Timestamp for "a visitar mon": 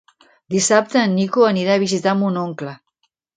1.75-2.41